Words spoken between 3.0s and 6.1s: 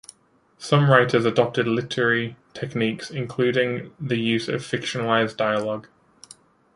including the use of fictionalized dialogue.